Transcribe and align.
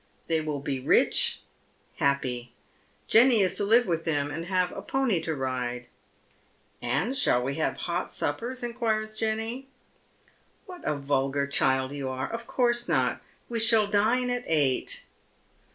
They 0.25 0.41
will 0.41 0.59
be 0.61 0.79
rich, 0.79 1.43
happy. 1.97 2.55
Jenny 3.07 3.41
is 3.41 3.53
to 3.53 3.63
live 3.63 3.85
with 3.85 4.03
them, 4.03 4.31
and 4.31 4.47
have 4.47 4.71
a 4.71 4.81
pony 4.81 5.21
to 5.21 5.35
ride." 5.35 5.89
And 6.97 7.15
shall 7.15 7.43
we 7.43 7.53
have 7.57 7.77
hot 7.77 8.11
suppers?" 8.11 8.63
inquires 8.63 9.15
Jenny. 9.15 9.67
What 10.65 10.81
a 10.85 10.95
vulgar 10.95 11.45
cliild 11.45 11.91
you 11.95 12.09
are 12.09 12.25
1 12.29 12.31
Of 12.31 12.47
course 12.47 12.87
not. 12.87 13.21
We 13.47 13.59
shall 13.59 13.85
dine 13.85 14.31
at 14.31 14.43
eight." 14.47 15.05